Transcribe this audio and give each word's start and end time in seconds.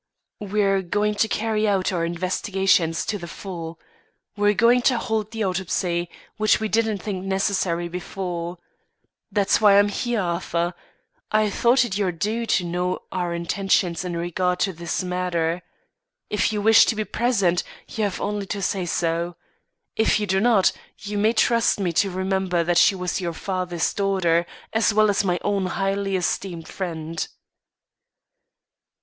"We're 0.39 0.81
going 0.81 1.13
to 1.13 1.27
carry 1.27 1.67
out 1.67 1.93
our 1.93 2.03
investigations 2.05 3.05
to 3.05 3.19
the 3.19 3.27
full. 3.27 3.79
We're 4.35 4.55
going 4.55 4.81
to 4.89 4.97
hold 4.97 5.29
the 5.29 5.43
autopsy, 5.43 6.09
which 6.37 6.59
we 6.59 6.67
didn't 6.69 7.03
think 7.03 7.23
necessary 7.23 7.87
before. 7.87 8.57
That's 9.31 9.61
why 9.61 9.73
I 9.73 9.77
am 9.77 9.89
here, 9.89 10.19
Arthur. 10.19 10.73
I 11.31 11.51
thought 11.51 11.85
it 11.85 11.99
your 11.99 12.11
due 12.11 12.47
to 12.47 12.63
know 12.63 13.03
our 13.11 13.35
intentions 13.35 14.03
in 14.03 14.17
regard 14.17 14.59
to 14.61 14.73
this 14.73 15.03
matter. 15.03 15.61
If 16.31 16.51
you 16.51 16.63
wish 16.63 16.85
to 16.87 16.95
be 16.95 17.05
present, 17.05 17.61
you 17.87 18.03
have 18.03 18.19
only 18.19 18.47
to 18.47 18.61
say 18.63 18.87
so; 18.87 19.35
if 19.95 20.19
you 20.19 20.25
do 20.25 20.39
not, 20.39 20.71
you 20.97 21.15
may 21.19 21.33
trust 21.33 21.79
me 21.79 21.93
to 22.01 22.09
remember 22.09 22.63
that 22.63 22.79
she 22.79 22.95
was 22.95 23.21
your 23.21 23.33
father's 23.33 23.93
daughter, 23.93 24.47
as 24.73 24.91
well 24.95 25.11
as 25.11 25.23
my 25.23 25.37
own 25.43 25.67
highly 25.67 26.15
esteemed 26.15 26.67
friend." 26.67 27.27